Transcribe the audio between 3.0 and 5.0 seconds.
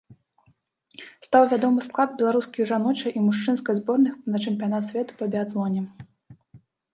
і мужчынскай зборных на чэмпіянат